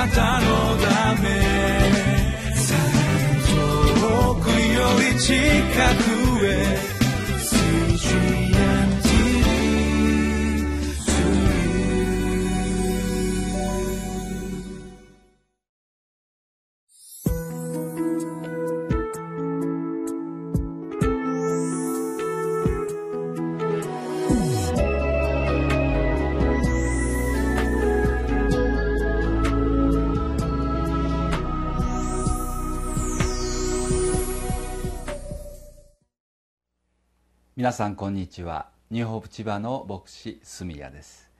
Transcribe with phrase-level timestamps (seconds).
[0.00, 0.46] なたの
[0.78, 1.28] ため。
[4.00, 5.34] 遠くより近
[6.04, 6.09] く。
[37.60, 38.70] 皆さんこんにちは。
[38.90, 41.30] ニューホープ千葉の牧師住谷です。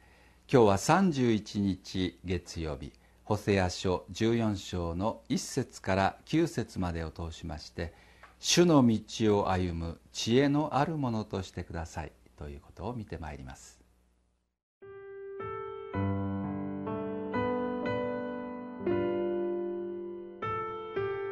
[0.52, 2.92] 今日は31日月曜日
[3.24, 7.94] ホセア書14章の1節から9節までを通しまして
[8.38, 12.12] 主の道を歩む知恵のあるものとしてください。
[12.36, 13.80] ということを見てまいります。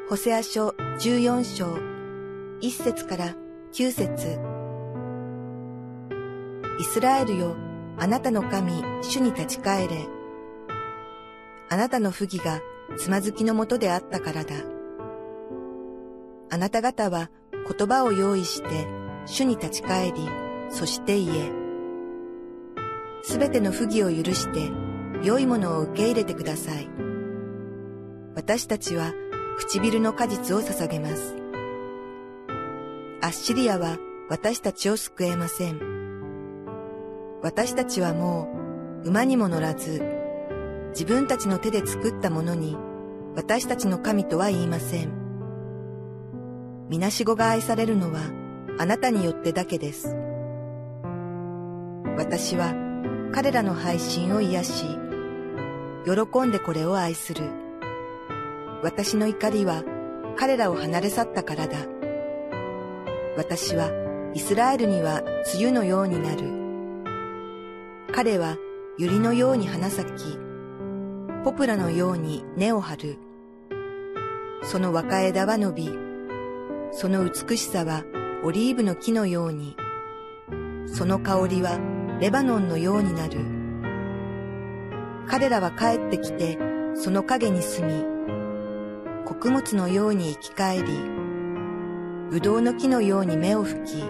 [0.08, 1.74] ホセア書14章
[2.66, 3.34] 1節から
[3.74, 4.47] 9節。
[6.78, 7.56] イスラエルよ、
[7.98, 10.06] あなたの神、主に立ち返れ。
[11.68, 12.60] あなたの不義が
[12.96, 14.54] つまずきのもとであったからだ。
[16.50, 18.86] あなた方は言葉を用意して、
[19.26, 20.28] 主に立ち返り、
[20.70, 21.52] そして言え。
[23.22, 24.70] すべての不義を許して、
[25.22, 26.88] 良いものを受け入れてください。
[28.36, 29.12] 私たちは
[29.58, 31.34] 唇の果実を捧げます。
[33.20, 33.98] アッシリアは
[34.30, 36.07] 私たちを救えません。
[37.42, 38.48] 私たちはも
[39.04, 40.02] う馬にも乗らず、
[40.90, 42.76] 自分たちの手で作ったものに
[43.36, 45.12] 私たちの神とは言いません。
[46.88, 48.20] みなしごが愛されるのは
[48.78, 50.16] あなたによってだけです。
[52.16, 52.74] 私は
[53.32, 54.86] 彼らの配信を癒し、
[56.04, 57.44] 喜んでこれを愛する。
[58.82, 59.84] 私の怒りは
[60.36, 61.78] 彼らを離れ去ったからだ。
[63.36, 63.90] 私は
[64.34, 66.67] イスラエルには梅雨のようになる。
[68.18, 68.56] 彼は
[68.98, 70.36] 百合のように花咲き、
[71.44, 73.18] ポプラのように根を張る。
[74.64, 75.90] その若枝は伸び、
[76.90, 78.02] その美しさは
[78.42, 79.76] オリーブの木のように、
[80.88, 81.78] その香りは
[82.18, 83.38] レバノンのようになる。
[85.28, 86.58] 彼らは帰ってきて、
[86.96, 88.04] その影に住み、
[89.26, 90.82] 穀物のように生き返り、
[92.32, 94.02] ぶどうの木のように目を吹き、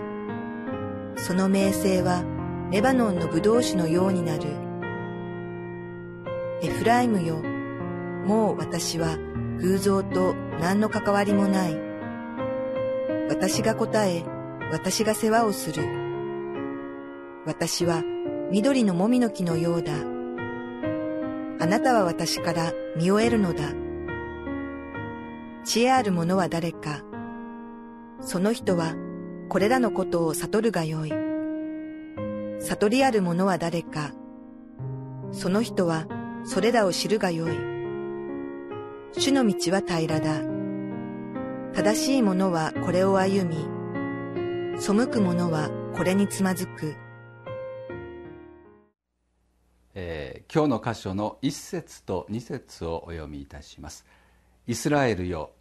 [1.16, 2.38] その名声は
[2.71, 4.43] レバノンのブドウ酒のようになる。
[6.62, 7.37] エフライムよ、
[8.27, 9.17] もう私は
[9.59, 11.79] 偶像と何の関わりもない。
[13.31, 14.23] 私が答え、
[14.71, 15.83] 私が世話をする。
[17.47, 18.03] 私は
[18.51, 19.95] 緑のもみの木のようだ。
[21.61, 23.73] あなたは私から見を得るのだ。
[25.65, 27.03] 知恵ある者は誰か。
[28.21, 28.95] その人は
[29.49, 31.28] これらのことを悟るがよい。
[32.69, 34.12] 悟りある者は誰か。
[35.33, 36.06] その人は
[36.45, 37.56] それらを知るがよい。
[39.12, 40.43] 主の道は平らだ。
[41.73, 43.56] 正しい者はこれを歩み、
[44.79, 46.95] 背く者はこれにつまずく。
[49.95, 54.05] えー、今日の箇所の一節と二節をお読みいたします。
[54.67, 55.53] イスラエルよ、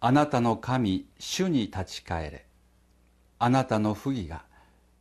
[0.00, 2.46] あなたの神、主に立ち返れ。
[3.38, 4.48] あなたの不義が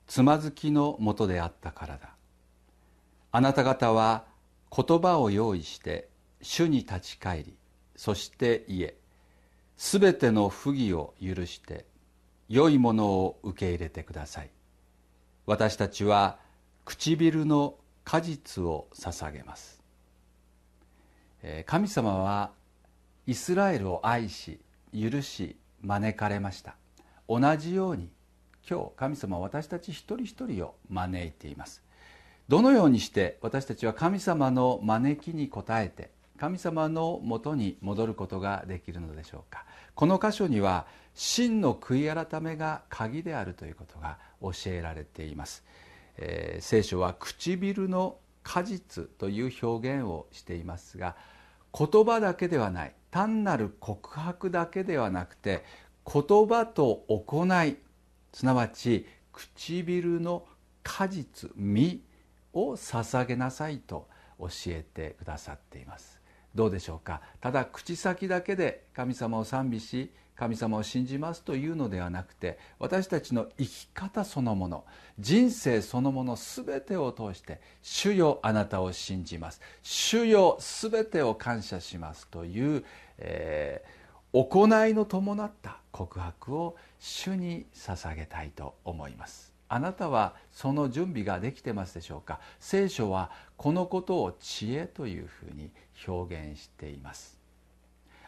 [0.08, 2.16] つまずきのもとであったからだ。
[3.32, 4.26] あなた方は
[4.76, 6.10] 言葉を用意して
[6.42, 7.56] 主に立ち返り
[7.96, 8.96] そして言え。
[9.76, 11.86] すべての不義を許して
[12.50, 14.50] 良いものを受け入れてください。
[15.46, 16.40] 私たちは
[16.86, 19.84] 唇の果実を捧げます。
[21.66, 22.52] 神様は
[23.28, 24.60] イスラエルを愛し
[24.94, 26.76] 許し招かれました。
[27.28, 28.10] 同じように
[28.70, 31.84] 今日神様は私たち一人一人を招いています。
[32.48, 39.66] どのようにして私たちは神様の招きに応えて神様のもとに戻ることができるのでしょうか。
[39.98, 45.64] この箇所には真の悔い改めが鍵であるということが教えられています、
[46.18, 51.16] えー、聖書は唇の果実という表現をしていますが
[51.78, 55.66] 言葉だけではない単なる告白だけではなくて
[56.06, 57.78] 言葉と行い
[58.38, 60.46] すなわち唇の
[60.84, 62.02] 果実実
[62.54, 64.08] を捧げなさいと
[64.38, 66.22] 教えてくださっています。
[66.54, 67.24] どうでしょうか？
[67.42, 74.86] ただ口先だけで神様を賛美し神様を信じますというのではなくて私たちの生き方そのもの
[75.18, 82.86] 人生そのもの全てを通して「主よあなたを信じます」「主よ全てを感謝します」という、
[83.18, 83.97] えー、
[84.46, 89.52] 行いの伴った告白を主に捧げたいと思います。
[89.68, 92.40] あなたはその準備ができてますでしょうか？
[92.60, 95.72] 聖書はこのことを知恵というふうに
[96.08, 97.40] 表現しています。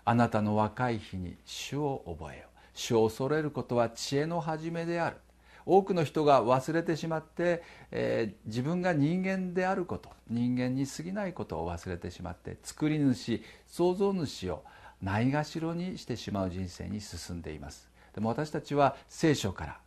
[0.04, 5.18] あなたの若い日に主を覚えよ主を恐れることは知恵の始めである。
[5.64, 7.62] 多くの人が忘れてしまって、
[7.92, 14.64] えー、自分が人間であること人間に過ぎないことを忘れてしまって作り主創造主を
[15.01, 17.90] ないがしろにしてしまう人生に進んでいます。
[18.13, 19.80] でも私たちは聖書から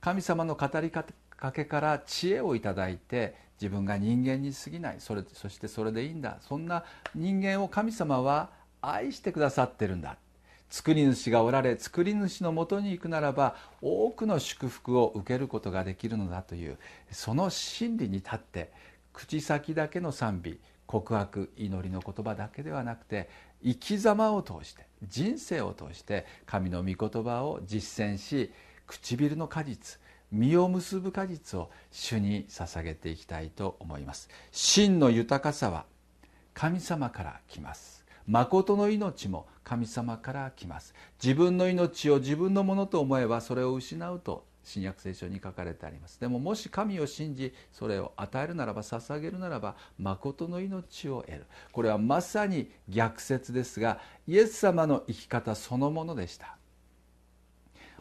[0.00, 1.04] 神様の語りか
[1.52, 4.96] けから知恵をいただいて自分が人間に過ぎない。
[4.98, 6.38] それそしてそれでいいんだ。
[6.40, 8.50] そんな人間を神様は
[8.80, 10.16] 愛してくださってるんだ。
[10.68, 16.78] 作り主がおられ作り主のもとに行くならば多くの祝福を受けることができるのだという
[17.10, 18.72] その真理に立って
[19.12, 23.28] 口先だけの賛美告白祈りの言葉だけではなくて
[23.62, 28.52] 生き様を通して人生を通して神の御言葉を実践し
[28.86, 29.98] 唇の果実
[30.32, 34.28] 実を結ぶ果実を主に捧げていきたいと思います。
[34.50, 35.84] 真の豊かさは
[36.54, 38.04] 神様から来ます。
[38.26, 40.94] 誠の命も神様から来ます。
[41.22, 46.18] 自分の命を自分のものと思えばそれを失うと新約聖書に書かれてあります。
[46.18, 51.46] でももし神を信じそれを与えるならば捧げるならば誠の命を得る。
[51.70, 56.56] これはまさに逆説ですがイエス様の生き方そのものでした。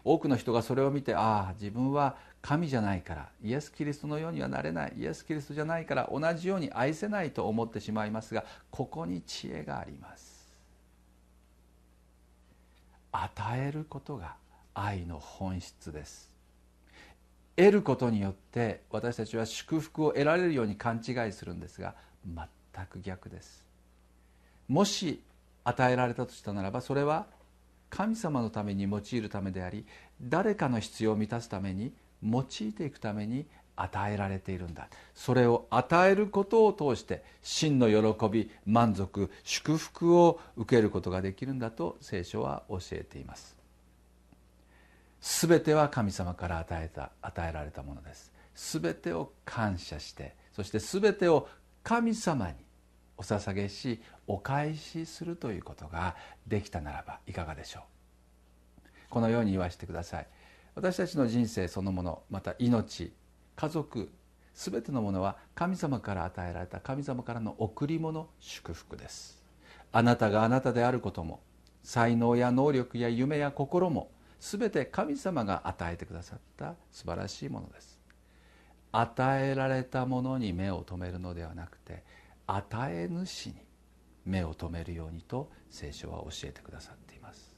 [0.04, 10.36] 多くの人がそれを見てああ自分は神じゃないからイエス・キリストのようにはなれないイエス・キリストじゃないから同じように愛せないと思ってしまいますがここに知恵があります。
[13.12, 13.32] 与
[13.68, 14.36] えることが
[14.74, 16.35] 愛の本質です。
[17.56, 23.66] 得ることによって私たちは祝福を得られるように勘違いするんですが全く逆です。
[24.68, 25.22] もし
[25.64, 27.28] 与えられたとしたならばそれは
[27.90, 29.86] 神様のために用いるためであり
[30.22, 31.94] 誰かの必要を満たすために
[32.24, 33.46] 用いていくために
[33.78, 34.88] 与えられているんだ。
[35.14, 43.56] それを与えることを通して真の喜び満足祝福を受けることができるんだと聖書は教えています。
[45.28, 48.32] 全ては神様から与えた与えられたものです。
[48.54, 51.50] 全てを感謝してそして全てを
[51.84, 52.54] 神様に
[53.18, 57.84] お捧げしお返しするということができたならばいかがでしょう？
[59.10, 60.28] このように言わせてください。
[60.76, 63.12] 私たちの人生そのものまた命
[63.56, 64.12] 家族
[64.54, 69.44] 全てのものは神様から与えられた神様からの贈り物祝福です。
[69.92, 71.42] あなたがあなたであることも
[71.82, 78.00] 才能や能力や夢や心も全て神様が与えてくださった素晴らしいものです。
[78.92, 82.04] 与えられたものに目を留めるのではなくて
[82.48, 83.56] 与え主に
[84.26, 87.54] 目を留めるようにと聖書は教えてくださっています。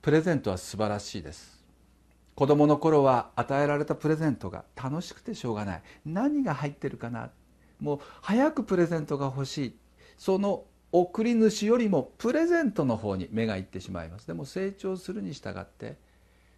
[0.00, 1.58] プレゼントは素晴らしいです。
[2.34, 5.82] 子供の頃は与えられたプレゼントが楽しくてしょうがない。
[6.06, 7.30] 何が入ってるかな。
[7.80, 9.76] もう早くプレゼントが欲しい。
[10.16, 14.26] その送り主よりもプレゼントの方に目がいってしまいます。
[14.26, 15.96] でも成長するに従って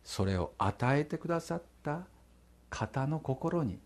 [0.04, 2.02] それを与えてくださった
[2.68, 3.78] 方の心に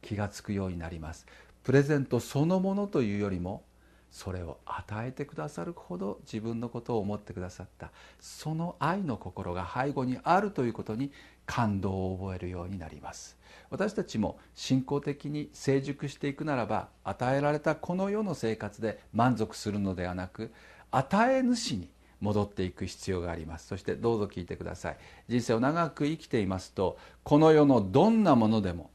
[0.00, 1.26] 気が付くようになります。
[1.62, 3.62] プレゼントそのものというよりも
[4.10, 7.90] それを与えてくださるほど自分のことを思ってくださった。
[8.20, 11.12] その愛の心が背後にあるということに
[11.46, 13.36] 感動を覚えるようになります。
[13.70, 20.52] 私たちも信仰的に成熟していくならば与えられたこの世の生活で満足するのではなく
[20.90, 21.88] 与え主に
[22.20, 23.66] 戻っていく必要があります。
[23.66, 24.96] そしてどうぞ聞いてください。
[25.28, 28.90] 人生を長く生きていますとこの世のどんなものでも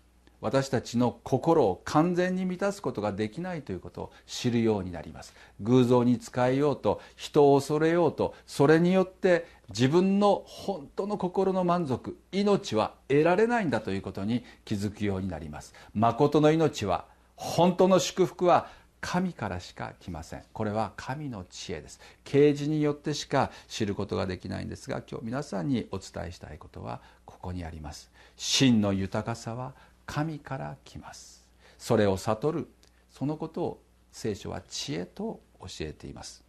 [0.48, 5.34] 私たちの心を完全に満たすことができないということを知るようになります。
[5.60, 15.74] 偶像に仕えようと人を恐れようとそれによって自分の本当の心の満足命は得られないんだということに気づくようになります。
[15.94, 18.70] 誠の命は本当の祝福は
[19.02, 20.44] 神からしか来ません。
[20.54, 22.00] これは神の知恵です。
[22.24, 28.10] 啓示によってしか知ることができないんですが今日皆さんにお伝えしたいことはここにあります。
[28.38, 29.74] 真の豊かさは
[30.08, 31.48] 神から来ます。
[31.78, 32.68] それを悟る。
[33.12, 36.44] そのことを聖書は知恵と教えています、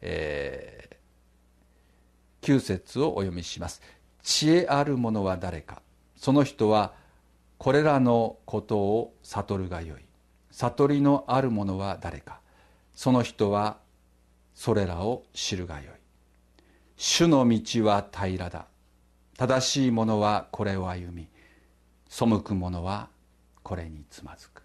[0.00, 3.82] えー、9節をお読みします。
[4.22, 5.82] 知恵ある者は誰か。
[6.16, 6.94] その人は
[7.58, 10.00] これらのことを悟るがよい。
[10.50, 12.40] 悟りのある者は誰か。
[12.94, 13.78] その人は
[14.54, 15.86] それらを知るがよい。
[16.96, 18.66] 主の道は平らだ。
[19.36, 21.28] 正しい者はこれを歩み。
[22.16, 23.08] 背く者は
[23.64, 24.62] これにつまずく。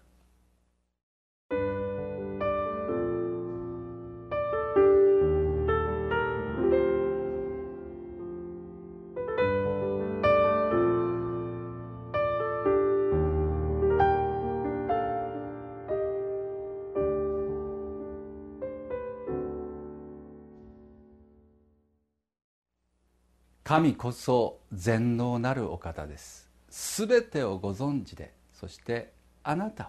[23.64, 26.49] 神こそ全能なるお方です。
[26.70, 29.12] すべてをご存知でそして
[29.42, 29.88] あなた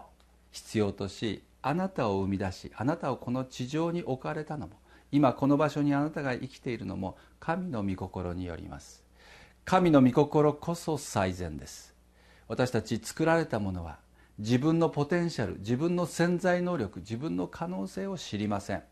[0.50, 4.74] 必要としあなたを生み出しあなたをこの地上に置かれたのも
[5.12, 9.04] 今この場所にあなたが生きているのも神の御心によります。
[9.64, 11.94] 神の御心こそ最善です。
[12.48, 13.98] 私たち作られたものは
[14.38, 18.82] 自分のポテンシャル自分の潜在能力自分の可能性を知りません。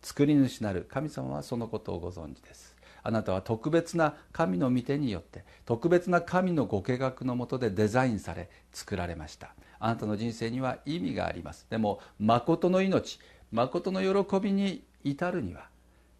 [0.00, 2.73] 作り主なる神様はそのことをご存知です。
[3.04, 9.54] あなたは特別な神の御手によって特別な神のご計画のもとでデザインされ作られました。
[9.78, 11.66] あなたの人生には意味があります。
[11.68, 13.20] でも誠の命
[13.52, 15.68] 誠の喜びに至るには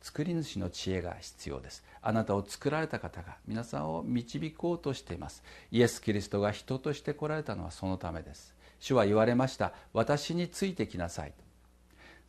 [0.03, 1.83] 作り主の知恵が必要です。
[2.03, 5.43] あなたを作られた方が皆さんを導こうとしています。
[5.73, 8.55] イエス・キリストが人として来られたのはそのためです。
[8.79, 9.73] 主は言われました。
[9.95, 11.33] 私についてきなさい。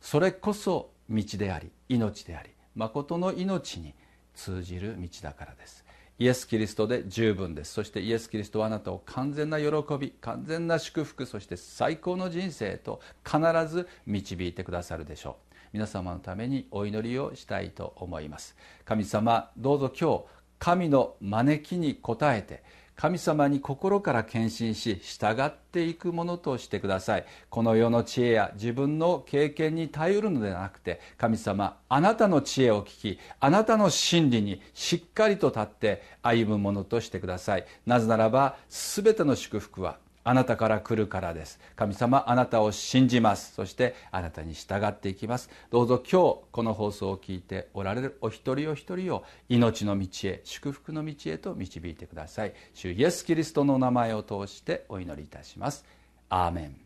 [0.00, 3.94] それこそ道であり命であり誠の命に
[4.36, 5.84] 通じる道だからです。
[6.18, 7.72] イエス・キリストで十分です。
[7.74, 9.66] そしてイエス・キリストはあなたを完全な喜
[9.98, 13.38] び完全な祝福そして最高の人生と必
[13.68, 15.56] ず導いてくださるでしょう。
[15.72, 18.56] 皆様のためにお祈りをしたいと思います。
[18.84, 20.24] 神様どうぞ今日
[20.58, 22.62] 神の招きに応えて
[22.96, 27.26] 神様に心から献身し従っていくものとしてください。
[27.50, 37.66] この世の知恵や自分の経験に頼るのではなくて神様あなたの知恵を聞きあなたの真理にしっかりと立って歩むものとしてください。
[37.84, 41.60] なぜならば全ての祝福はあなたから来るからです。
[41.76, 43.54] 神様あなたを信じます。
[43.54, 45.48] そしてあなたに従っていきます。
[45.70, 52.54] どうぞ今日この放送を聞いておられるお一人お一人を命の道へ祝福の道へと導いてください。
[52.74, 55.84] 主イエス・キリストの名前を通してお祈りいたします。
[56.28, 56.76] アーメン。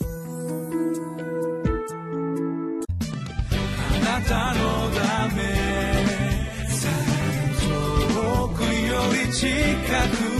[0.00, 0.04] あ
[4.02, 5.42] なたのため
[7.60, 8.68] 遠くよ
[9.26, 9.46] り近
[10.36, 10.39] く